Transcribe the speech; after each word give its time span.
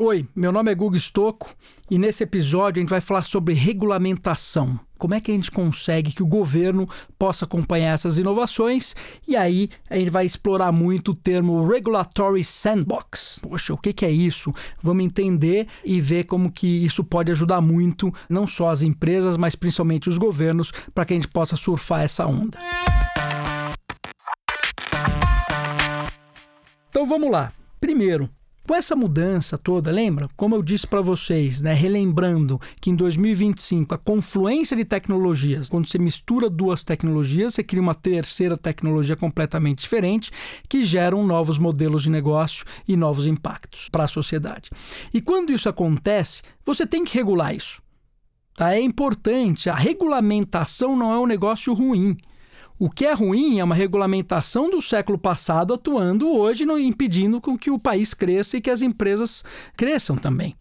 Oi, 0.00 0.28
meu 0.32 0.52
nome 0.52 0.70
é 0.70 0.74
Guga 0.76 0.96
Stocco 0.96 1.52
e 1.90 1.98
nesse 1.98 2.22
episódio 2.22 2.78
a 2.78 2.82
gente 2.82 2.88
vai 2.88 3.00
falar 3.00 3.22
sobre 3.22 3.52
regulamentação. 3.52 4.78
Como 4.96 5.12
é 5.12 5.20
que 5.20 5.32
a 5.32 5.34
gente 5.34 5.50
consegue 5.50 6.12
que 6.12 6.22
o 6.22 6.26
governo 6.26 6.88
possa 7.18 7.44
acompanhar 7.44 7.94
essas 7.94 8.16
inovações? 8.16 8.94
E 9.26 9.34
aí 9.34 9.68
a 9.90 9.98
gente 9.98 10.08
vai 10.08 10.24
explorar 10.24 10.70
muito 10.70 11.10
o 11.10 11.14
termo 11.16 11.66
Regulatory 11.66 12.44
Sandbox. 12.44 13.40
Poxa, 13.42 13.74
o 13.74 13.76
que 13.76 14.06
é 14.06 14.10
isso? 14.10 14.54
Vamos 14.80 15.04
entender 15.04 15.66
e 15.84 16.00
ver 16.00 16.26
como 16.26 16.52
que 16.52 16.84
isso 16.84 17.02
pode 17.02 17.32
ajudar 17.32 17.60
muito, 17.60 18.14
não 18.30 18.46
só 18.46 18.70
as 18.70 18.82
empresas, 18.82 19.36
mas 19.36 19.56
principalmente 19.56 20.08
os 20.08 20.16
governos, 20.16 20.70
para 20.94 21.04
que 21.04 21.14
a 21.14 21.16
gente 21.16 21.26
possa 21.26 21.56
surfar 21.56 22.02
essa 22.02 22.24
onda. 22.24 22.56
Então 26.88 27.04
vamos 27.04 27.32
lá. 27.32 27.52
Primeiro, 27.80 28.30
com 28.68 28.74
essa 28.74 28.94
mudança 28.94 29.56
toda, 29.56 29.90
lembra? 29.90 30.28
Como 30.36 30.54
eu 30.54 30.62
disse 30.62 30.86
para 30.86 31.00
vocês, 31.00 31.62
né, 31.62 31.72
relembrando 31.72 32.60
que 32.82 32.90
em 32.90 32.94
2025 32.94 33.94
a 33.94 33.98
confluência 33.98 34.76
de 34.76 34.84
tecnologias, 34.84 35.70
quando 35.70 35.88
você 35.88 35.98
mistura 35.98 36.50
duas 36.50 36.84
tecnologias, 36.84 37.54
você 37.54 37.64
cria 37.64 37.80
uma 37.80 37.94
terceira 37.94 38.58
tecnologia 38.58 39.16
completamente 39.16 39.80
diferente 39.80 40.30
que 40.68 40.84
geram 40.84 41.26
novos 41.26 41.56
modelos 41.56 42.02
de 42.02 42.10
negócio 42.10 42.66
e 42.86 42.94
novos 42.94 43.26
impactos 43.26 43.88
para 43.88 44.04
a 44.04 44.08
sociedade. 44.08 44.68
E 45.14 45.22
quando 45.22 45.50
isso 45.50 45.70
acontece, 45.70 46.42
você 46.62 46.86
tem 46.86 47.06
que 47.06 47.16
regular 47.16 47.54
isso. 47.54 47.80
Tá? 48.54 48.74
É 48.74 48.80
importante, 48.82 49.70
a 49.70 49.74
regulamentação 49.74 50.94
não 50.94 51.10
é 51.10 51.18
um 51.18 51.26
negócio 51.26 51.72
ruim. 51.72 52.18
O 52.78 52.88
que 52.88 53.04
é 53.04 53.12
ruim 53.12 53.58
é 53.58 53.64
uma 53.64 53.74
regulamentação 53.74 54.70
do 54.70 54.80
século 54.80 55.18
passado 55.18 55.74
atuando 55.74 56.28
hoje, 56.28 56.64
impedindo 56.64 57.40
com 57.40 57.58
que 57.58 57.70
o 57.70 57.78
país 57.78 58.14
cresça 58.14 58.56
e 58.56 58.60
que 58.60 58.70
as 58.70 58.82
empresas 58.82 59.44
cresçam 59.76 60.16
também. 60.16 60.54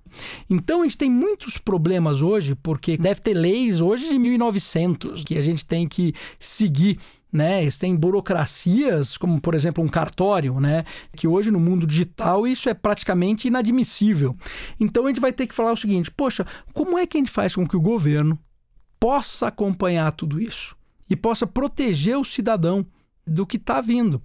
Então 0.49 0.81
a 0.81 0.83
gente 0.83 0.97
tem 0.97 1.11
muitos 1.11 1.59
problemas 1.59 2.23
hoje, 2.23 2.55
porque 2.55 2.97
deve 2.97 3.21
ter 3.21 3.35
leis 3.35 3.81
hoje 3.81 4.09
de 4.09 4.17
1900 4.17 5.23
que 5.23 5.37
a 5.37 5.41
gente 5.41 5.63
tem 5.65 5.87
que 5.87 6.13
seguir 6.39 6.97
né? 7.31 7.69
Têm 7.71 7.95
burocracias, 7.95 9.17
como 9.17 9.39
por 9.39 9.53
exemplo 9.53 9.83
um 9.83 9.87
cartório, 9.87 10.59
né? 10.59 10.85
Que 11.15 11.27
hoje 11.27 11.51
no 11.51 11.59
mundo 11.59 11.85
digital 11.85 12.47
isso 12.47 12.69
é 12.69 12.73
praticamente 12.73 13.49
inadmissível. 13.49 14.35
Então 14.79 15.05
a 15.05 15.09
gente 15.09 15.19
vai 15.19 15.33
ter 15.33 15.45
que 15.45 15.53
falar 15.53 15.73
o 15.73 15.77
seguinte: 15.77 16.09
poxa, 16.09 16.45
como 16.73 16.97
é 16.97 17.05
que 17.05 17.17
a 17.17 17.19
gente 17.19 17.29
faz 17.29 17.53
com 17.53 17.67
que 17.67 17.75
o 17.75 17.81
governo 17.81 18.39
possa 18.97 19.47
acompanhar 19.47 20.11
tudo 20.13 20.41
isso? 20.41 20.76
E 21.09 21.15
possa 21.15 21.47
proteger 21.47 22.17
o 22.17 22.25
cidadão 22.25 22.85
do 23.25 23.45
que 23.45 23.57
está 23.57 23.81
vindo. 23.81 24.21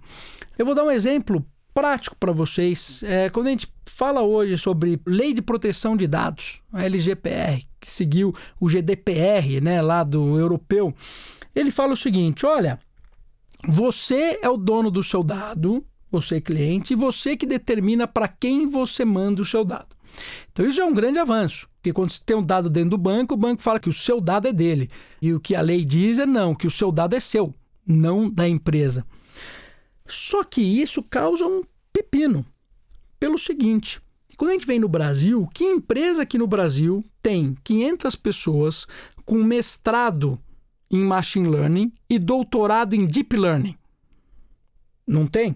Eu 0.57 0.65
vou 0.65 0.75
dar 0.75 0.83
um 0.83 0.91
exemplo 0.91 1.45
prático 1.73 2.15
para 2.15 2.31
vocês. 2.31 3.01
É, 3.03 3.29
quando 3.29 3.47
a 3.47 3.49
gente 3.49 3.67
fala 3.85 4.21
hoje 4.21 4.57
sobre 4.57 5.01
lei 5.05 5.33
de 5.33 5.41
proteção 5.41 5.97
de 5.97 6.07
dados, 6.07 6.61
a 6.71 6.83
LGPR, 6.83 7.65
que 7.79 7.91
seguiu 7.91 8.33
o 8.59 8.69
GDPR, 8.69 9.59
né, 9.61 9.81
lá 9.81 10.03
do 10.03 10.37
europeu, 10.37 10.93
ele 11.55 11.71
fala 11.71 11.93
o 11.93 11.97
seguinte: 11.97 12.45
olha, 12.45 12.79
você 13.67 14.39
é 14.41 14.49
o 14.49 14.57
dono 14.57 14.91
do 14.91 15.03
seu 15.03 15.23
dado, 15.23 15.85
você 16.11 16.37
é 16.37 16.41
cliente, 16.41 16.93
e 16.93 16.95
você 16.95 17.35
que 17.35 17.45
determina 17.45 18.07
para 18.07 18.27
quem 18.27 18.69
você 18.69 19.03
manda 19.03 19.41
o 19.41 19.45
seu 19.45 19.65
dado. 19.65 19.95
Então 20.51 20.65
isso 20.65 20.81
é 20.81 20.85
um 20.85 20.93
grande 20.93 21.19
avanço. 21.19 21.67
Porque 21.75 21.91
quando 21.91 22.11
você 22.11 22.21
tem 22.25 22.37
um 22.37 22.43
dado 22.43 22.69
dentro 22.69 22.91
do 22.91 22.97
banco, 22.97 23.33
o 23.33 23.37
banco 23.37 23.61
fala 23.61 23.79
que 23.79 23.89
o 23.89 23.93
seu 23.93 24.21
dado 24.21 24.47
é 24.47 24.53
dele. 24.53 24.89
E 25.21 25.33
o 25.33 25.39
que 25.39 25.55
a 25.55 25.61
lei 25.61 25.83
diz 25.83 26.19
é 26.19 26.25
não, 26.25 26.55
que 26.55 26.67
o 26.67 26.71
seu 26.71 26.91
dado 26.91 27.15
é 27.15 27.19
seu, 27.19 27.53
não 27.85 28.29
da 28.29 28.47
empresa. 28.47 29.05
Só 30.07 30.43
que 30.43 30.61
isso 30.61 31.03
causa 31.03 31.45
um 31.45 31.61
pepino. 31.91 32.45
Pelo 33.19 33.37
seguinte, 33.37 34.01
quando 34.37 34.51
a 34.51 34.53
gente 34.53 34.67
vem 34.67 34.79
no 34.79 34.87
Brasil, 34.87 35.47
que 35.53 35.63
empresa 35.63 36.23
aqui 36.23 36.37
no 36.37 36.47
Brasil 36.47 37.03
tem 37.21 37.55
500 37.63 38.15
pessoas 38.15 38.87
com 39.25 39.43
mestrado 39.43 40.39
em 40.89 41.03
machine 41.03 41.47
learning 41.47 41.91
e 42.09 42.19
doutorado 42.19 42.95
em 42.95 43.05
deep 43.05 43.35
learning? 43.35 43.77
Não 45.05 45.27
tem 45.27 45.55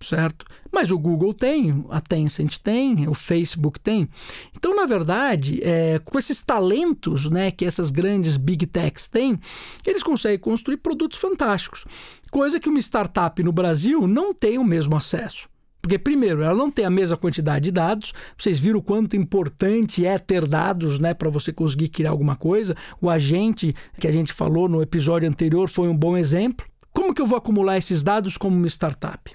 certo? 0.00 0.44
Mas 0.72 0.90
o 0.90 0.98
Google 0.98 1.32
tem, 1.32 1.84
a 1.90 2.00
Tencent 2.00 2.58
tem, 2.58 3.08
o 3.08 3.14
Facebook 3.14 3.78
tem. 3.80 4.08
Então, 4.56 4.74
na 4.74 4.86
verdade, 4.86 5.60
é, 5.62 5.98
com 6.04 6.18
esses 6.18 6.42
talentos 6.42 7.30
né, 7.30 7.50
que 7.50 7.64
essas 7.64 7.90
grandes 7.90 8.36
big 8.36 8.66
techs 8.66 9.06
têm, 9.06 9.38
eles 9.86 10.02
conseguem 10.02 10.38
construir 10.38 10.78
produtos 10.78 11.18
fantásticos. 11.18 11.84
Coisa 12.30 12.58
que 12.58 12.68
uma 12.68 12.80
startup 12.80 13.42
no 13.42 13.52
Brasil 13.52 14.06
não 14.06 14.34
tem 14.34 14.58
o 14.58 14.64
mesmo 14.64 14.96
acesso. 14.96 15.48
Porque, 15.80 15.98
primeiro, 15.98 16.42
ela 16.42 16.56
não 16.56 16.70
tem 16.70 16.86
a 16.86 16.90
mesma 16.90 17.14
quantidade 17.14 17.66
de 17.66 17.70
dados. 17.70 18.14
Vocês 18.38 18.58
viram 18.58 18.78
o 18.78 18.82
quanto 18.82 19.16
importante 19.16 20.06
é 20.06 20.18
ter 20.18 20.48
dados 20.48 20.98
né, 20.98 21.12
para 21.12 21.28
você 21.28 21.52
conseguir 21.52 21.90
criar 21.90 22.08
alguma 22.08 22.36
coisa. 22.36 22.74
O 23.02 23.10
agente 23.10 23.76
que 24.00 24.08
a 24.08 24.12
gente 24.12 24.32
falou 24.32 24.66
no 24.66 24.80
episódio 24.80 25.28
anterior 25.28 25.68
foi 25.68 25.88
um 25.88 25.96
bom 25.96 26.16
exemplo. 26.16 26.66
Como 26.90 27.12
que 27.12 27.20
eu 27.20 27.26
vou 27.26 27.36
acumular 27.36 27.76
esses 27.76 28.02
dados 28.02 28.38
como 28.38 28.56
uma 28.56 28.66
startup? 28.66 29.30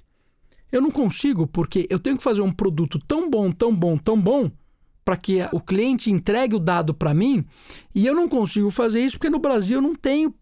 Eu 0.72 0.82
não 0.82 0.92
consigo 0.92 1.48
porque 1.48 1.88
eu 1.90 2.00
tenho 2.00 2.18
que 2.18 2.24
fazer 2.24 2.42
um 2.42 2.52
produto 2.52 3.00
tão 3.00 3.30
bom, 3.30 3.52
tão 3.52 3.76
bom, 3.76 3.98
tão 3.98 4.20
bom 4.20 4.52
para 5.04 5.18
que 5.18 5.40
o 5.52 5.60
cliente 5.60 6.12
entregue 6.12 6.56
o 6.56 6.60
dado 6.60 6.94
para 6.94 7.14
mim 7.14 7.44
e 7.96 8.06
eu 8.06 8.14
não 8.14 8.30
consigo 8.30 8.70
fazer 8.70 9.04
isso 9.04 9.18
porque 9.18 9.30
no 9.30 9.40
Brasil 9.40 9.78
eu 9.78 9.82
não 9.82 9.96
tenho 9.96 10.34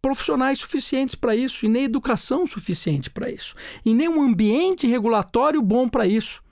profissionais 0.00 0.58
suficientes 0.58 1.14
para 1.14 1.36
isso 1.36 1.66
e 1.66 1.68
nem 1.68 1.84
educação 1.84 2.46
suficiente 2.46 3.10
para 3.10 3.30
isso 3.30 3.54
e 3.84 3.92
nem 3.92 4.08
um 4.08 4.22
ambiente 4.22 4.86
regulatório 4.86 5.60
bom 5.60 5.88
para 5.88 6.06
isso 6.06 6.42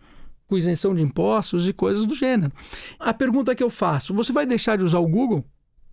com 0.47 0.57
isenção 0.57 0.95
de 0.95 1.03
impostos 1.03 1.69
e 1.69 1.73
coisas 1.73 2.07
do 2.07 2.15
gênero. 2.15 2.53
A 2.99 3.13
pergunta 3.13 3.55
que 3.55 3.63
eu 3.63 3.71
faço: 3.71 4.15
você 4.15 4.33
vai 4.33 4.47
deixar 4.47 4.77
de 4.77 4.85
usar 4.85 4.99
o 4.99 5.09
Google? 5.09 5.45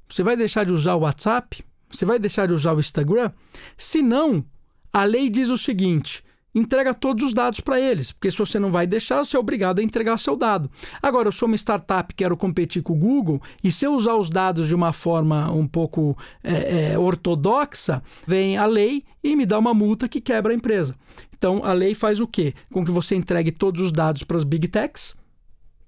Você 0.09 0.21
vai 0.21 0.35
deixar 0.35 0.65
de 0.65 0.71
usar 0.71 0.95
o 0.95 1.01
WhatsApp? 1.01 1.63
Você 1.89 2.05
vai 2.05 2.19
deixar 2.19 2.47
de 2.47 2.53
usar 2.53 2.73
o 2.73 2.79
Instagram? 2.79 3.31
Se 3.77 4.01
não, 4.01 4.45
a 4.91 5.03
lei 5.03 5.29
diz 5.29 5.49
o 5.49 5.57
seguinte: 5.57 6.23
entrega 6.53 6.93
todos 6.93 7.25
os 7.25 7.33
dados 7.33 7.59
para 7.59 7.79
eles, 7.79 8.11
porque 8.11 8.29
se 8.29 8.37
você 8.37 8.59
não 8.59 8.71
vai 8.71 8.85
deixar, 8.85 9.23
você 9.23 9.35
é 9.35 9.39
obrigado 9.39 9.79
a 9.79 9.83
entregar 9.83 10.17
seu 10.17 10.35
dado. 10.35 10.69
Agora, 11.01 11.27
eu 11.27 11.31
sou 11.31 11.47
uma 11.47 11.55
startup, 11.55 12.13
quero 12.13 12.37
competir 12.37 12.81
com 12.81 12.93
o 12.93 12.97
Google, 12.97 13.41
e 13.63 13.71
se 13.71 13.85
eu 13.85 13.93
usar 13.93 14.15
os 14.15 14.29
dados 14.29 14.67
de 14.67 14.75
uma 14.75 14.93
forma 14.93 15.51
um 15.51 15.67
pouco 15.67 16.17
é, 16.43 16.93
é, 16.93 16.99
ortodoxa, 16.99 18.03
vem 18.27 18.57
a 18.57 18.65
lei 18.65 19.03
e 19.23 19.35
me 19.35 19.45
dá 19.45 19.57
uma 19.57 19.73
multa 19.73 20.07
que 20.07 20.21
quebra 20.21 20.53
a 20.53 20.55
empresa. 20.55 20.95
Então, 21.35 21.63
a 21.63 21.73
lei 21.73 21.93
faz 21.93 22.21
o 22.21 22.27
quê? 22.27 22.53
Com 22.71 22.85
que 22.85 22.91
você 22.91 23.15
entregue 23.15 23.51
todos 23.51 23.81
os 23.81 23.91
dados 23.91 24.23
para 24.23 24.37
as 24.37 24.43
big 24.43 24.67
techs 24.67 25.15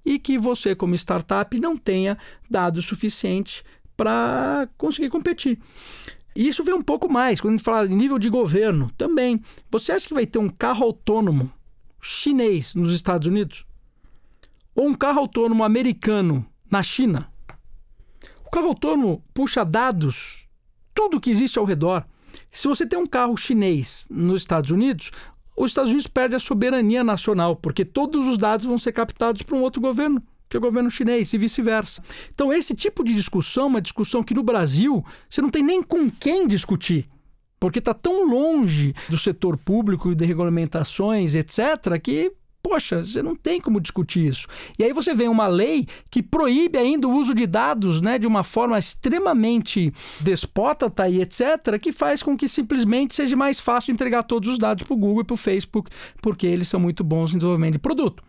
e 0.06 0.20
que 0.20 0.38
você, 0.38 0.76
como 0.76 0.94
startup, 0.96 1.58
não 1.60 1.76
tenha 1.76 2.18
dados 2.50 2.86
suficientes 2.86 3.64
para 3.98 4.68
conseguir 4.78 5.10
competir. 5.10 5.58
E 6.36 6.48
isso 6.48 6.64
vem 6.64 6.76
um 6.76 6.82
pouco 6.82 7.12
mais, 7.12 7.40
quando 7.40 7.54
a 7.54 7.58
gente 7.58 7.64
fala 7.66 7.88
em 7.88 7.96
nível 7.96 8.20
de 8.20 8.30
governo 8.30 8.92
também. 8.98 9.42
Você 9.72 9.94
acha 9.94 10.08
que 10.08 10.14
vai 10.14 10.26
ter 10.26 10.38
um 10.38 10.50
carro 10.50 10.84
autônomo 10.84 11.52
chinês 12.02 12.76
nos 12.76 12.94
Estados 12.94 13.28
Unidos? 13.28 13.66
Ou 14.76 14.88
um 14.88 14.94
carro 14.94 15.20
autônomo 15.20 15.64
americano 15.64 16.46
na 16.70 16.84
China? 16.84 17.32
O 18.46 18.50
carro 18.50 18.68
autônomo 18.68 19.24
puxa 19.34 19.64
dados, 19.64 20.46
tudo 20.94 21.22
que 21.22 21.32
existe 21.32 21.58
ao 21.58 21.66
redor. 21.66 22.06
Se 22.52 22.68
você 22.68 22.86
tem 22.86 23.00
um 23.00 23.06
carro 23.06 23.38
chinês 23.38 24.06
nos 24.10 24.42
Estados 24.42 24.72
Unidos, 24.72 25.12
os 25.56 25.72
Estados 25.72 25.92
Unidos 25.92 26.08
perdem 26.08 26.36
a 26.36 26.40
soberania 26.40 27.02
nacional, 27.02 27.56
porque 27.56 27.86
todos 27.86 28.28
os 28.28 28.38
dados 28.38 28.66
vão 28.66 28.78
ser 28.78 28.92
captados 28.92 29.42
por 29.42 29.56
um 29.56 29.62
outro 29.62 29.80
governo 29.82 30.22
que 30.56 30.58
é 30.58 30.60
o 30.60 30.70
governo 30.70 30.90
chinês 30.90 31.34
e 31.34 31.38
vice-versa. 31.38 32.02
Então, 32.34 32.54
esse 32.54 32.74
tipo 32.74 33.04
de 33.04 33.14
discussão, 33.14 33.68
uma 33.68 33.82
discussão 33.82 34.24
que 34.24 34.34
no 34.34 34.44
Brasil 34.44 35.04
você 35.30 35.42
não 35.42 35.50
tem 35.50 35.62
nem 35.62 35.84
com 35.84 36.10
quem 36.10 36.48
discutir. 36.48 37.10
Porque 37.60 37.80
está 37.80 37.94
tão 37.94 38.26
longe 38.26 38.94
do 39.10 39.18
setor 39.18 39.58
público 39.58 40.12
e 40.12 40.16
de 40.16 40.26
regulamentações, 40.26 41.36
etc., 41.36 42.00
que 42.02 42.32
Poxa, 42.62 43.06
você 43.06 43.22
não 43.22 43.36
tem 43.36 43.62
como 43.62 43.80
discutir 43.80 44.28
isso. 44.28 44.48
E 44.80 44.84
aí 44.84 44.92
você 44.92 45.14
vê 45.14 45.28
uma 45.28 45.46
lei 45.46 45.86
que 46.10 46.24
proíbe 46.24 46.80
ainda 46.80 47.08
o 47.08 47.12
uso 47.12 47.36
de 47.36 47.46
dados 47.46 48.02
né, 48.02 48.18
de 48.18 48.26
uma 48.26 48.44
forma 48.44 48.80
extremamente 48.80 49.94
despótata 50.20 51.08
e 51.08 51.22
etc., 51.22 51.80
que 51.80 51.92
faz 51.92 52.24
com 52.24 52.36
que 52.36 52.48
simplesmente 52.48 53.16
seja 53.16 53.36
mais 53.36 53.60
fácil 53.60 53.94
entregar 53.94 54.24
todos 54.24 54.50
os 54.50 54.58
dados 54.58 54.84
para 54.84 54.96
o 54.96 54.98
Google 54.98 55.22
e 55.22 55.24
para 55.24 55.36
o 55.36 55.38
Facebook, 55.38 55.92
porque 56.24 56.48
eles 56.48 56.68
são 56.68 56.80
muito 56.80 57.04
bons 57.04 57.30
em 57.30 57.38
desenvolvimento 57.38 57.74
de 57.74 57.80
produto. 57.80 58.24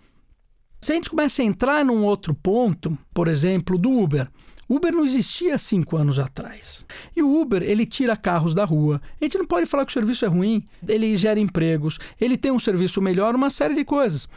Se 0.87 0.93
a 0.93 0.95
gente 0.95 1.11
começa 1.11 1.43
a 1.43 1.45
entrar 1.45 1.85
num 1.85 2.05
outro 2.05 2.33
ponto, 2.33 2.97
por 3.13 3.27
exemplo, 3.27 3.77
do 3.77 3.91
Uber. 3.91 4.31
Uber 4.69 4.93
não 4.93 5.05
existia 5.05 5.59
cinco 5.59 5.97
anos 5.97 6.17
atrás. 6.17 6.87
E 7.17 7.25
o 7.25 7.41
Uber, 7.41 7.61
ele 7.61 7.85
tira 7.85 8.17
carros 8.17 8.55
da 8.55 8.65
rua. 8.65 9.03
A 9.21 9.25
gente 9.25 9.37
não 9.37 9.47
pode 9.47 9.67
falar 9.67 9.85
que 9.85 9.91
o 9.91 9.93
serviço 9.93 10.25
é 10.25 10.29
ruim. 10.29 10.65
Ele 10.87 11.17
gera 11.17 11.41
empregos, 11.41 11.99
ele 12.21 12.37
tem 12.37 12.53
um 12.53 12.61
serviço 12.61 13.03
melhor, 13.03 13.35
uma 13.35 13.51
série 13.51 13.75
de 13.75 13.85
coisas. 13.85 14.29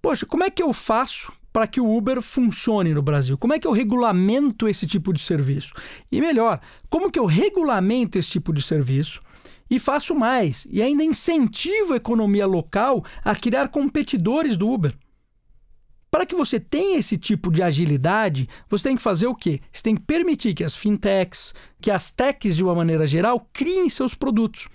Poxa, 0.00 0.24
como 0.24 0.44
é 0.44 0.50
que 0.50 0.62
eu 0.62 0.72
faço 0.72 1.32
para 1.52 1.66
que 1.66 1.80
o 1.80 1.96
Uber 1.96 2.22
funcione 2.22 2.94
no 2.94 3.02
Brasil? 3.02 3.36
Como 3.36 3.54
é 3.54 3.58
que 3.58 3.66
eu 3.66 3.72
regulamento 3.72 4.68
esse 4.68 4.86
tipo 4.86 5.12
de 5.12 5.20
serviço? 5.20 5.72
E 6.12 6.20
melhor, 6.20 6.60
como 6.88 7.10
que 7.10 7.18
eu 7.18 7.26
regulamento 7.26 8.20
esse 8.20 8.30
tipo 8.30 8.52
de 8.52 8.62
serviço? 8.62 9.20
E 9.68 9.80
faço 9.80 10.14
mais, 10.14 10.64
e 10.70 10.80
ainda 10.80 11.02
incentivo 11.02 11.94
a 11.94 11.96
economia 11.96 12.46
local 12.46 13.04
a 13.24 13.34
criar 13.34 13.66
competidores 13.66 14.56
do 14.56 14.70
Uber. 14.70 14.94
Para 16.10 16.24
que 16.24 16.34
você 16.34 16.58
tenha 16.58 16.98
esse 16.98 17.18
tipo 17.18 17.50
de 17.50 17.62
agilidade, 17.62 18.48
você 18.68 18.84
tem 18.84 18.96
que 18.96 19.02
fazer 19.02 19.26
o 19.26 19.34
quê? 19.34 19.60
Você 19.70 19.82
tem 19.82 19.94
que 19.94 20.00
permitir 20.00 20.54
que 20.54 20.64
as 20.64 20.74
fintechs, 20.74 21.54
que 21.80 21.90
as 21.90 22.10
techs 22.10 22.56
de 22.56 22.64
uma 22.64 22.74
maneira 22.74 23.06
geral, 23.06 23.46
criem 23.52 23.88
seus 23.90 24.14
produtos. 24.14 24.68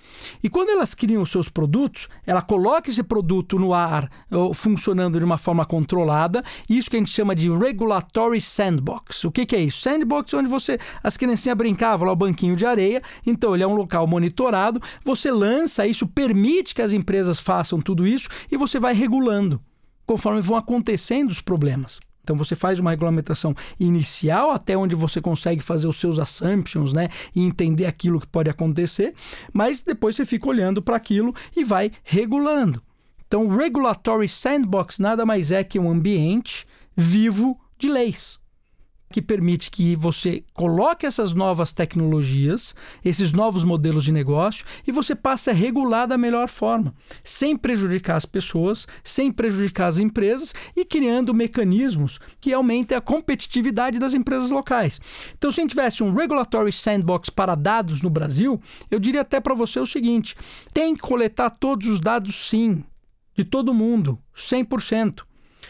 E 0.43 0.49
quando 0.49 0.69
elas 0.69 0.93
criam 0.93 1.23
os 1.23 1.31
seus 1.31 1.49
produtos, 1.49 2.07
ela 2.25 2.41
coloca 2.41 2.89
esse 2.89 3.01
produto 3.01 3.57
no 3.57 3.73
ar, 3.73 4.09
funcionando 4.53 5.17
de 5.17 5.25
uma 5.25 5.39
forma 5.39 5.65
controlada, 5.65 6.43
isso 6.69 6.89
que 6.89 6.97
a 6.97 6.99
gente 6.99 7.09
chama 7.09 7.35
de 7.35 7.49
regulatory 7.49 8.39
sandbox. 8.39 9.23
O 9.23 9.31
que, 9.31 9.45
que 9.45 9.55
é 9.55 9.61
isso? 9.61 9.81
Sandbox 9.81 10.31
é 10.33 10.37
onde 10.37 10.49
você, 10.49 10.77
as 11.01 11.17
criancinhas 11.17 11.57
brincavam 11.57 12.05
lá 12.05 12.13
o 12.13 12.15
banquinho 12.15 12.55
de 12.55 12.65
areia, 12.65 13.01
então 13.25 13.55
ele 13.55 13.63
é 13.63 13.67
um 13.67 13.75
local 13.75 14.05
monitorado, 14.05 14.79
você 15.03 15.31
lança 15.31 15.87
isso, 15.87 16.05
permite 16.05 16.75
que 16.75 16.81
as 16.81 16.91
empresas 16.91 17.39
façam 17.39 17.81
tudo 17.81 18.05
isso 18.05 18.29
e 18.51 18.57
você 18.57 18.79
vai 18.79 18.93
regulando 18.93 19.59
conforme 20.05 20.41
vão 20.41 20.57
acontecendo 20.57 21.29
os 21.29 21.41
problemas. 21.41 21.99
Então 22.23 22.37
você 22.37 22.55
faz 22.55 22.79
uma 22.79 22.91
regulamentação 22.91 23.53
inicial 23.79 24.51
até 24.51 24.77
onde 24.77 24.95
você 24.95 25.19
consegue 25.21 25.61
fazer 25.61 25.87
os 25.87 25.99
seus 25.99 26.19
assumptions, 26.19 26.93
né, 26.93 27.09
e 27.35 27.41
entender 27.41 27.85
aquilo 27.85 28.19
que 28.19 28.27
pode 28.27 28.49
acontecer, 28.49 29.13
mas 29.51 29.81
depois 29.81 30.15
você 30.15 30.25
fica 30.25 30.47
olhando 30.47 30.81
para 30.81 30.95
aquilo 30.95 31.35
e 31.55 31.63
vai 31.63 31.91
regulando. 32.03 32.81
Então, 33.27 33.47
regulatory 33.47 34.27
sandbox 34.27 34.99
nada 34.99 35.25
mais 35.25 35.51
é 35.51 35.63
que 35.63 35.79
um 35.79 35.89
ambiente 35.89 36.65
vivo 36.95 37.59
de 37.77 37.89
leis 37.89 38.42
que 39.13 39.21
permite 39.21 39.69
que 39.69 39.95
você 39.95 40.43
coloque 40.55 41.05
essas 41.05 41.33
novas 41.33 41.71
tecnologias, 41.71 42.73
esses 43.05 43.31
novos 43.31 43.63
modelos 43.63 44.03
de 44.03 44.11
negócio 44.11 44.65
e 44.87 44.91
você 44.91 45.13
passe 45.13 45.51
a 45.51 45.53
regular 45.53 46.07
da 46.07 46.17
melhor 46.17 46.49
forma, 46.49 46.95
sem 47.23 47.55
prejudicar 47.55 48.15
as 48.15 48.25
pessoas, 48.25 48.87
sem 49.03 49.31
prejudicar 49.31 49.85
as 49.85 49.99
empresas 49.99 50.51
e 50.75 50.83
criando 50.83 51.31
mecanismos 51.31 52.19
que 52.41 52.51
aumentem 52.51 52.97
a 52.97 53.01
competitividade 53.01 53.99
das 53.99 54.15
empresas 54.15 54.49
locais. 54.49 54.99
Então, 55.37 55.51
se 55.51 55.59
a 55.59 55.63
gente 55.63 55.69
tivesse 55.69 56.01
um 56.01 56.11
regulatory 56.11 56.71
sandbox 56.71 57.29
para 57.29 57.53
dados 57.53 58.01
no 58.01 58.09
Brasil, 58.09 58.59
eu 58.89 58.99
diria 58.99 59.21
até 59.21 59.39
para 59.39 59.53
você 59.53 59.79
o 59.79 59.85
seguinte: 59.85 60.35
tem 60.73 60.95
que 60.95 61.01
coletar 61.01 61.51
todos 61.51 61.87
os 61.87 61.99
dados 61.99 62.49
sim, 62.49 62.83
de 63.35 63.43
todo 63.43 63.75
mundo, 63.75 64.17
100%. 64.35 65.21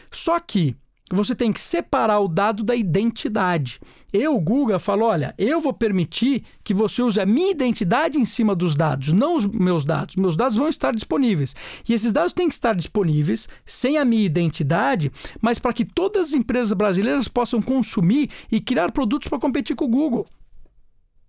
Só 0.10 0.40
que 0.40 0.78
você 1.16 1.36
tem 1.36 1.54
que 1.54 1.62
separar 1.62 2.20
o 2.20 2.28
dado 2.28 2.64
da 2.64 2.76
identidade. 2.76 3.80
Eu, 4.12 4.40
Guga, 4.40 4.80
falo: 4.80 5.06
olha, 5.06 5.34
eu 5.38 5.62
vou 5.62 5.74
permitir 5.74 6.44
que 6.64 6.74
você 6.74 7.02
use 7.02 7.20
a 7.20 7.26
minha 7.26 7.52
identidade 7.52 8.20
em 8.20 8.26
cima 8.26 8.56
dos 8.56 8.76
dados, 8.76 9.12
não 9.12 9.38
os 9.38 9.46
meus 9.46 9.86
dados. 9.86 10.16
Meus 10.16 10.36
dados 10.36 10.58
vão 10.58 10.68
estar 10.68 10.94
disponíveis. 10.94 11.56
E 11.88 11.94
esses 11.94 12.12
dados 12.12 12.34
têm 12.34 12.48
que 12.48 12.54
estar 12.54 12.76
disponíveis 12.76 13.48
sem 13.66 13.98
a 13.98 14.06
minha 14.06 14.26
identidade, 14.26 15.12
mas 15.42 15.60
para 15.60 15.74
que 15.74 15.86
todas 15.86 16.30
as 16.30 16.34
empresas 16.34 16.74
brasileiras 16.74 17.28
possam 17.28 17.62
consumir 17.62 18.30
e 18.52 18.60
criar 18.60 18.92
produtos 18.92 19.28
para 19.28 19.40
competir 19.40 19.76
com 19.76 19.86
o 19.86 19.90
Google. 19.90 20.28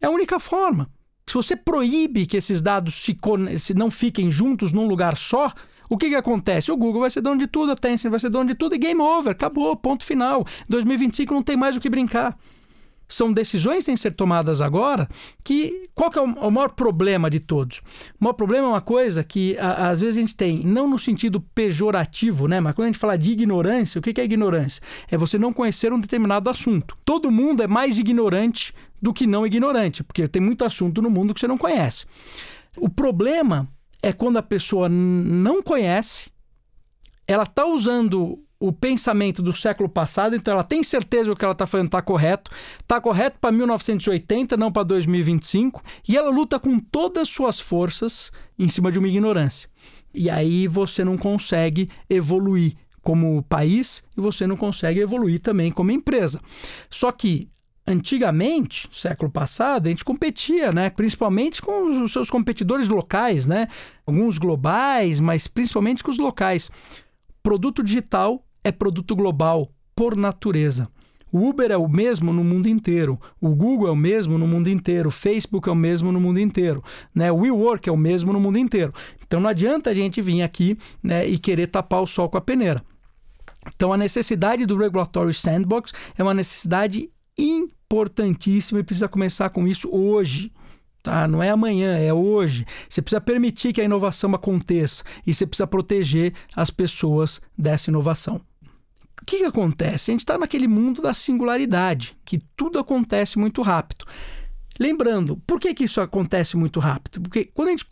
É 0.01 0.07
a 0.07 0.11
única 0.11 0.39
forma. 0.39 0.89
Se 1.27 1.35
você 1.35 1.57
proíbe 1.57 2.27
que 2.27 2.37
esses 2.37 2.61
dados 2.61 2.95
se, 2.95 3.75
não 3.75 3.91
fiquem 3.91 4.31
juntos 4.31 4.73
num 4.73 4.87
lugar 4.87 5.17
só, 5.17 5.53
o 5.89 5.97
que, 5.97 6.09
que 6.09 6.15
acontece? 6.15 6.73
O 6.73 6.77
Google 6.77 7.03
vai 7.03 7.11
ser 7.11 7.21
dono 7.21 7.39
de 7.39 7.47
tudo, 7.47 7.73
a 7.73 7.77
Tencent 7.77 8.11
vai 8.11 8.21
ser 8.21 8.31
dono 8.31 8.47
de 8.47 8.55
tudo 8.55 8.75
e 8.75 8.79
game 8.79 9.01
over, 9.01 9.33
acabou, 9.33 9.75
ponto 9.77 10.05
final. 10.05 10.45
2025 10.69 11.33
não 11.33 11.43
tem 11.43 11.57
mais 11.57 11.77
o 11.77 11.81
que 11.81 11.89
brincar. 11.89 12.37
São 13.07 13.33
decisões 13.33 13.85
têm 13.85 13.95
que 13.95 14.01
ser 14.01 14.13
tomadas 14.13 14.61
agora 14.61 15.09
que... 15.45 15.89
Qual 15.95 16.11
que 16.11 16.19
é 16.19 16.23
o, 16.23 16.51
maior 16.51 16.71
problema 16.71 17.29
de 17.29 17.39
todos? 17.39 17.79
O 18.19 18.25
maior 18.25 18.33
problema 18.33 18.67
é 18.67 18.71
uma 18.71 18.81
coisa 18.81 19.23
que 19.23 19.57
a, 19.59 19.91
às 19.91 20.01
vezes 20.01 20.17
a 20.17 20.21
gente 20.21 20.35
tem, 20.35 20.65
não 20.65 20.89
no 20.89 20.99
sentido 20.99 21.39
pejorativo, 21.39 22.49
né? 22.49 22.61
Mas 22.61 22.75
quando 22.75 22.87
a 22.87 22.89
gente 22.89 22.99
fala 22.99 23.17
de 23.17 23.31
ignorância, 23.31 23.99
o 23.99 24.03
que, 24.03 24.13
que 24.13 24.21
é 24.21 24.25
ignorância? 24.25 24.83
É 25.11 25.19
você 25.19 25.39
não 25.39 25.53
conhecer 25.53 25.93
um 25.93 26.01
determinado 26.01 26.49
assunto. 26.49 26.97
Todo 27.05 27.31
mundo 27.31 27.63
é 27.63 27.67
mais 27.67 27.99
ignorante 27.99 28.73
do 29.01 29.13
que 29.13 29.27
não 29.27 29.47
ignorante, 29.47 30.03
porque 30.03 30.27
tem 30.27 30.41
muito 30.41 30.65
assunto 30.65 31.03
no 31.03 31.11
mundo 31.11 31.35
que 31.35 31.41
você 31.41 31.47
não 31.47 31.59
conhece. 31.59 32.07
O 32.77 32.89
problema 32.89 33.69
é 34.05 34.13
quando 34.13 34.37
a 34.37 34.43
pessoa 34.43 34.89
não 34.89 35.63
conhece, 35.63 36.31
ela 37.27 37.45
está 37.45 37.65
usando 37.65 38.39
o 38.61 38.73
pensamento 38.73 39.43
do 39.43 39.55
século 39.55 39.89
passado, 39.89 40.37
então 40.37 40.53
ela 40.53 40.63
tem 40.63 40.83
certeza 40.83 41.25
que 41.25 41.31
o 41.33 41.37
que 41.37 41.45
ela 41.45 41.53
está 41.53 41.67
fazendo 41.67 41.87
está 41.87 42.03
correto, 42.03 42.51
está 42.81 43.01
correto 43.01 43.39
para 43.41 43.51
1980, 43.51 44.57
não 44.57 44.71
para 44.71 44.83
2025, 44.85 45.83
e 46.09 46.17
ela 46.17 46.31
luta 46.31 46.59
com 46.59 46.79
todas 46.79 47.23
as 47.23 47.29
suas 47.29 47.59
forças 47.59 48.31
em 48.59 48.69
cima 48.69 48.93
de 48.93 48.99
uma 48.99 49.09
ignorância. 49.09 49.69
E 50.13 50.29
aí 50.31 50.69
você 50.69 51.03
não 51.03 51.17
consegue 51.17 51.89
evoluir 52.09 52.77
como 53.03 53.43
país 53.43 54.03
e 54.17 54.21
você 54.21 54.47
não 54.47 54.57
consegue 54.57 55.01
evoluir 55.01 55.41
também 55.41 55.71
como 55.71 55.91
empresa. 55.91 56.41
Só 56.89 57.11
que 57.11 57.49
antigamente, 57.87 58.89
século 58.93 59.31
passado, 59.31 59.87
a 59.87 59.91
gente 59.91 60.05
competia, 60.05 60.73
né? 60.73 60.91
Principalmente 60.91 61.61
com 61.61 62.03
os 62.03 62.13
seus 62.13 62.31
competidores 62.31 62.89
locais, 62.89 63.47
né? 63.47 63.69
Alguns 64.07 64.39
globais, 64.39 65.21
mas 65.21 65.47
principalmente 65.47 66.03
com 66.03 66.11
os 66.11 66.19
locais. 66.19 66.71
Produto 67.43 67.83
digital 67.83 68.45
é 68.63 68.73
produto 68.73 69.15
global 69.15 69.71
por 69.95 70.17
natureza. 70.17 70.89
O 71.31 71.49
Uber 71.49 71.71
é 71.71 71.77
o 71.77 71.89
mesmo 71.89 72.33
no 72.33 72.45
mundo 72.45 72.69
inteiro, 72.69 73.21
o 73.41 73.49
Google 73.57 73.89
é 73.89 73.91
o 73.91 73.97
mesmo 73.97 74.39
no 74.39 74.47
mundo 74.47 74.69
inteiro, 74.69 75.09
o 75.09 75.13
Facebook 75.13 75.69
é 75.69 75.73
o 75.73 75.75
mesmo 75.75 76.13
no 76.13 76.21
mundo 76.21 76.39
inteiro, 76.39 76.81
né? 77.13 77.33
o 77.33 77.39
WeWork 77.39 77.89
é 77.89 77.93
o 77.93 77.97
mesmo 77.97 78.33
no 78.33 78.39
mundo 78.39 78.57
inteiro. 78.57 78.95
Então 79.27 79.41
não 79.41 79.51
adianta 79.51 79.91
a 79.91 79.95
gente 79.95 80.23
vir 80.23 80.43
aqui 80.43 80.79
né, 81.03 81.27
e 81.27 81.37
querer 81.37 81.67
tapar 81.67 82.01
o 82.03 82.07
sol 82.07 82.29
com 82.29 82.39
a 82.39 82.41
peneira. 82.41 82.81
Então 83.75 83.93
a 83.93 83.97
necessidade 83.97 84.65
do 84.65 84.77
Regulatory 84.77 85.35
Sandbox 85.35 85.93
é 86.17 86.23
uma 86.23 86.35
necessidade 86.35 87.11
importantíssimo 87.95 88.81
e 88.81 88.83
precisa 88.83 89.09
começar 89.09 89.51
com 89.51 89.67
isso 89.67 89.89
hoje. 89.95 90.53
Tá? 91.03 91.29
Não 91.29 91.43
é 91.43 91.51
amanhã, 91.51 91.97
é 91.97 92.13
hoje. 92.13 92.67
Você 92.89 93.01
precisa 93.01 93.21
permitir 93.21 93.73
que 93.73 93.81
a 93.81 93.85
inovação 93.85 94.35
aconteça 94.35 95.05
e 95.27 95.33
você 95.33 95.47
precisa 95.47 95.67
proteger 95.67 96.33
as 96.57 96.71
pessoas 96.71 97.41
dessa 97.57 97.91
inovação. 97.91 98.41
O 99.21 99.25
que, 99.25 99.39
que 99.39 99.45
acontece? 99.45 100.11
A 100.11 100.13
gente 100.13 100.21
está 100.21 100.37
naquele 100.37 100.67
mundo 100.67 101.01
da 101.01 101.15
singularidade, 101.15 102.17
que 102.25 102.39
tudo 102.57 102.79
acontece 102.79 103.39
muito 103.39 103.63
rápido. 103.63 104.05
Lembrando, 104.79 105.37
por 105.47 105.61
que, 105.61 105.73
que 105.73 105.85
isso 105.85 106.01
acontece 106.01 106.57
muito 106.57 106.81
rápido? 106.81 107.23
Porque 107.23 107.45
quando 107.45 107.69
a 107.69 107.71
gente 107.71 107.87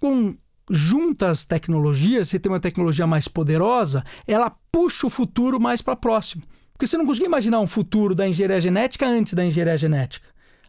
junta 0.69 1.31
as 1.31 1.45
tecnologias, 1.45 2.29
você 2.29 2.39
tem 2.39 2.51
uma 2.51 2.61
tecnologia 2.61 3.07
mais 3.07 3.29
poderosa, 3.29 4.05
ela 4.27 4.51
puxa 4.71 5.07
o 5.07 5.11
futuro 5.11 5.61
mais 5.61 5.81
para 5.81 5.97
próximo. 5.97 6.43
Porque 6.73 6.87
você 6.87 6.97
não 6.97 7.07
conseguia 7.07 7.29
imaginar 7.29 7.61
um 7.61 7.67
futuro 7.67 8.15
da 8.15 8.29
engenharia 8.29 8.61
genética 8.61 9.07
antes 9.07 9.35
da 9.35 9.45
engenharia 9.45 9.77
genética. 9.77 10.29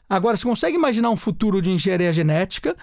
Agora, 0.10 0.38
você 0.38 0.44
consegue 0.44 0.76
imaginar 0.76 1.10
um 1.10 1.18
futuro 1.18 1.62
de 1.62 1.72
engenharia 1.72 2.12
genética, 2.14 2.76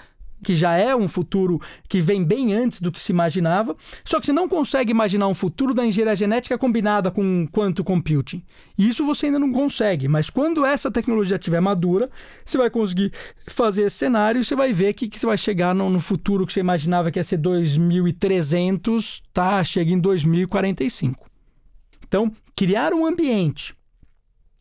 que 0.42 0.54
já 0.54 0.76
é 0.76 0.94
um 0.96 1.08
futuro 1.08 1.60
que 1.88 2.00
vem 2.00 2.24
bem 2.24 2.54
antes 2.54 2.80
do 2.80 2.90
que 2.90 3.00
se 3.00 3.12
imaginava, 3.12 3.76
só 4.04 4.18
que 4.18 4.26
você 4.26 4.32
não 4.32 4.48
consegue 4.48 4.90
imaginar 4.90 5.28
um 5.28 5.34
futuro 5.34 5.74
da 5.74 5.84
engenharia 5.84 6.16
genética 6.16 6.56
combinada 6.58 7.10
com 7.10 7.46
quanto 7.50 7.84
computing. 7.84 8.42
Isso 8.76 9.04
você 9.04 9.26
ainda 9.26 9.38
não 9.38 9.52
consegue, 9.52 10.08
mas 10.08 10.30
quando 10.30 10.64
essa 10.64 10.90
tecnologia 10.90 11.36
estiver 11.36 11.60
madura, 11.60 12.10
você 12.44 12.56
vai 12.56 12.70
conseguir 12.70 13.12
fazer 13.46 13.82
esse 13.82 13.96
cenário 13.96 14.40
e 14.40 14.44
você 14.44 14.56
vai 14.56 14.72
ver 14.72 14.94
que, 14.94 15.08
que 15.08 15.18
você 15.18 15.26
vai 15.26 15.38
chegar 15.38 15.74
no, 15.74 15.90
no 15.90 16.00
futuro 16.00 16.46
que 16.46 16.52
você 16.52 16.60
imaginava 16.60 17.10
que 17.10 17.18
ia 17.18 17.24
ser 17.24 17.36
2300, 17.36 19.22
tá? 19.32 19.62
Chega 19.62 19.92
em 19.92 19.98
2045. 19.98 21.28
Então, 22.06 22.32
criar 22.60 22.92
um 22.92 23.06
ambiente 23.06 23.74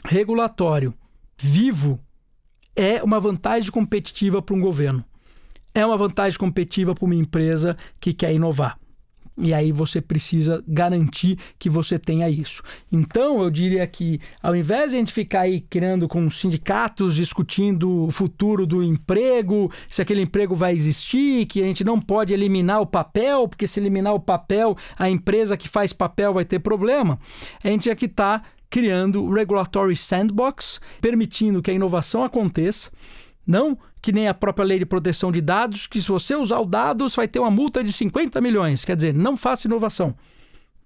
regulatório 0.05 0.93
vivo 1.37 1.99
é 2.73 3.03
uma 3.03 3.19
vantagem 3.19 3.69
competitiva 3.69 4.41
para 4.41 4.55
um 4.55 4.61
governo. 4.61 5.03
É 5.75 5.85
uma 5.85 5.97
vantagem 5.97 6.39
competitiva 6.39 6.95
para 6.95 7.03
uma 7.03 7.15
empresa 7.15 7.75
que 7.99 8.13
quer 8.13 8.33
inovar. 8.33 8.79
E 9.41 9.53
aí 9.53 9.71
você 9.71 10.01
precisa 10.01 10.63
garantir 10.67 11.37
que 11.57 11.69
você 11.69 11.97
tenha 11.97 12.29
isso. 12.29 12.61
Então, 12.91 13.41
eu 13.41 13.49
diria 13.49 13.85
que 13.87 14.19
ao 14.43 14.55
invés 14.55 14.91
de 14.91 14.97
a 14.97 14.99
gente 14.99 15.13
ficar 15.13 15.41
aí 15.41 15.61
criando 15.61 16.07
com 16.07 16.29
sindicatos 16.29 17.15
discutindo 17.15 18.05
o 18.05 18.11
futuro 18.11 18.65
do 18.65 18.83
emprego, 18.83 19.71
se 19.87 20.01
aquele 20.01 20.21
emprego 20.21 20.55
vai 20.55 20.73
existir, 20.73 21.45
que 21.45 21.61
a 21.61 21.65
gente 21.65 21.83
não 21.83 21.99
pode 21.99 22.33
eliminar 22.33 22.81
o 22.81 22.85
papel, 22.85 23.47
porque 23.47 23.67
se 23.67 23.79
eliminar 23.79 24.13
o 24.13 24.19
papel, 24.19 24.75
a 24.97 25.09
empresa 25.09 25.55
que 25.55 25.69
faz 25.69 25.93
papel 25.93 26.33
vai 26.33 26.43
ter 26.43 26.59
problema, 26.59 27.17
a 27.63 27.67
gente 27.67 27.89
aqui 27.89 28.05
está 28.05 28.43
criando 28.69 29.31
Regulatory 29.31 29.95
Sandbox, 29.95 30.79
permitindo 31.01 31.61
que 31.61 31.71
a 31.71 31.73
inovação 31.73 32.23
aconteça 32.23 32.91
não 33.45 33.77
que 34.01 34.11
nem 34.11 34.27
a 34.27 34.33
própria 34.33 34.65
lei 34.65 34.79
de 34.79 34.85
proteção 34.85 35.31
de 35.31 35.41
dados, 35.41 35.85
que 35.85 36.01
se 36.01 36.07
você 36.07 36.35
usar 36.35 36.59
o 36.59 36.65
dados 36.65 37.15
vai 37.15 37.27
ter 37.27 37.39
uma 37.39 37.51
multa 37.51 37.83
de 37.83 37.91
50 37.91 38.39
milhões. 38.39 38.85
Quer 38.85 38.95
dizer, 38.95 39.13
não 39.13 39.35
faça 39.35 39.67
inovação. 39.67 40.15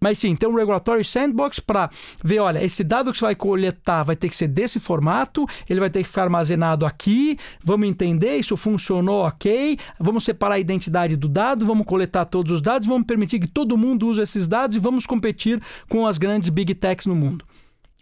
Mas 0.03 0.19
sim, 0.19 0.35
tem 0.35 0.49
um 0.49 0.55
Regulatory 0.55 1.01
Sandbox 1.01 1.61
para 1.61 1.89
ver, 2.21 2.39
olha, 2.39 2.61
esse 2.61 2.83
dado 2.83 3.13
que 3.13 3.17
você 3.17 3.23
vai 3.23 3.35
coletar 3.35 4.03
vai 4.03 4.17
ter 4.17 4.27
que 4.27 4.35
ser 4.35 4.49
desse 4.49 4.77
formato, 4.77 5.47
ele 5.69 5.79
vai 5.79 5.89
ter 5.89 6.03
que 6.03 6.09
ficar 6.09 6.23
armazenado 6.23 6.85
aqui, 6.85 7.37
vamos 7.63 7.87
entender, 7.87 8.35
isso 8.35 8.57
funcionou 8.57 9.23
ok, 9.23 9.77
vamos 9.97 10.25
separar 10.25 10.55
a 10.55 10.59
identidade 10.59 11.15
do 11.15 11.29
dado, 11.29 11.65
vamos 11.65 11.85
coletar 11.85 12.25
todos 12.25 12.51
os 12.51 12.61
dados, 12.61 12.85
vamos 12.85 13.07
permitir 13.07 13.39
que 13.39 13.47
todo 13.47 13.77
mundo 13.77 14.09
use 14.09 14.21
esses 14.21 14.45
dados 14.45 14.75
e 14.75 14.79
vamos 14.79 15.05
competir 15.05 15.61
com 15.87 16.05
as 16.05 16.17
grandes 16.17 16.49
big 16.49 16.75
techs 16.75 17.05
no 17.05 17.15
mundo. 17.15 17.45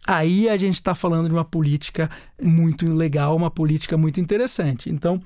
Aí 0.05 0.50
a 0.50 0.58
gente 0.58 0.75
está 0.75 0.96
falando 0.96 1.27
de 1.27 1.34
uma 1.34 1.46
política 1.46 2.10
muito 2.41 2.88
legal, 2.91 3.36
uma 3.36 3.51
política 3.51 3.98
muito 3.98 4.20
interessante. 4.20 4.89
Então, 4.89 5.22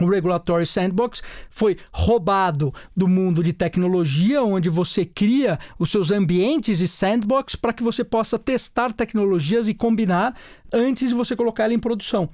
o 0.00 0.08
Regulatory 0.08 0.66
Sandbox 0.66 1.22
foi 1.50 1.76
roubado 1.92 2.72
do 2.96 3.06
mundo 3.06 3.42
de 3.44 3.52
tecnologia, 3.52 4.42
onde 4.42 4.68
você 4.68 5.04
cria 5.04 5.58
os 5.78 5.90
seus 5.90 6.10
ambientes 6.10 6.80
e 6.80 6.88
sandbox 6.88 7.54
para 7.54 7.72
que 7.72 7.82
você 7.82 8.02
possa 8.02 8.38
testar 8.38 8.92
tecnologias 8.92 9.68
e 9.68 9.74
combinar 9.74 10.34
antes 10.72 11.10
de 11.10 11.14
você 11.14 11.36
colocar 11.36 11.64
ela 11.64 11.74
em 11.74 11.78
produção. 11.78 12.28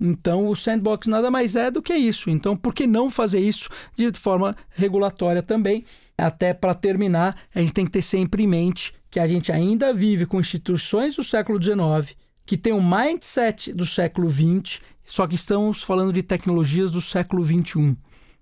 Então, 0.00 0.48
o 0.48 0.56
sandbox 0.56 1.06
nada 1.06 1.30
mais 1.30 1.56
é 1.56 1.70
do 1.70 1.82
que 1.82 1.94
isso. 1.94 2.28
Então, 2.28 2.56
por 2.56 2.74
que 2.74 2.86
não 2.86 3.10
fazer 3.10 3.40
isso 3.40 3.68
de 3.96 4.10
forma 4.12 4.56
regulatória 4.70 5.42
também? 5.42 5.84
Até 6.16 6.52
para 6.52 6.74
terminar, 6.74 7.36
a 7.54 7.60
gente 7.60 7.72
tem 7.72 7.84
que 7.84 7.90
ter 7.90 8.02
sempre 8.02 8.42
em 8.42 8.46
mente 8.46 8.92
que 9.10 9.20
a 9.20 9.26
gente 9.26 9.52
ainda 9.52 9.94
vive 9.94 10.26
com 10.26 10.40
instituições 10.40 11.16
do 11.16 11.22
século 11.22 11.62
XIX 11.62 12.16
que 12.46 12.56
tem 12.56 12.72
um 12.72 12.82
mindset 12.82 13.72
do 13.72 13.86
século 13.86 14.28
XX, 14.30 14.80
só 15.04 15.26
que 15.26 15.34
estamos 15.34 15.82
falando 15.82 16.12
de 16.12 16.22
tecnologias 16.22 16.90
do 16.90 17.00
século 17.00 17.44
XXI. 17.44 17.96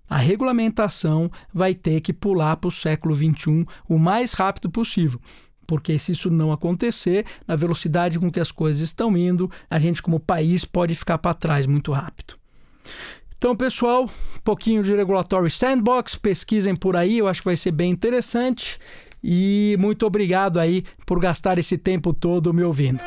A 0.09 0.17
regulamentação 0.17 1.31
vai 1.53 1.73
ter 1.73 2.01
que 2.01 2.11
pular 2.11 2.57
para 2.57 2.67
o 2.67 2.71
século 2.71 3.15
XXI 3.15 3.65
o 3.87 3.97
mais 3.97 4.33
rápido 4.33 4.69
possível. 4.69 5.19
Porque 5.65 5.97
se 5.97 6.11
isso 6.11 6.29
não 6.29 6.51
acontecer, 6.51 7.25
na 7.47 7.55
velocidade 7.55 8.19
com 8.19 8.29
que 8.29 8.39
as 8.39 8.51
coisas 8.51 8.81
estão 8.81 9.17
indo, 9.17 9.49
a 9.69 9.79
gente, 9.79 10.01
como 10.01 10.19
país, 10.19 10.65
pode 10.65 10.95
ficar 10.95 11.17
para 11.17 11.33
trás 11.33 11.65
muito 11.65 11.91
rápido. 11.91 12.35
Então, 13.37 13.55
pessoal, 13.55 14.05
um 14.05 14.39
pouquinho 14.43 14.83
de 14.83 14.95
Regulatory 14.95 15.49
Sandbox, 15.49 16.15
pesquisem 16.15 16.75
por 16.75 16.95
aí, 16.95 17.17
eu 17.17 17.27
acho 17.27 17.41
que 17.41 17.45
vai 17.45 17.57
ser 17.57 17.71
bem 17.71 17.91
interessante. 17.91 18.79
E 19.23 19.75
muito 19.79 20.05
obrigado 20.05 20.59
aí 20.59 20.83
por 21.05 21.19
gastar 21.19 21.57
esse 21.57 21.77
tempo 21.77 22.13
todo 22.13 22.53
me 22.53 22.63
ouvindo. 22.63 23.03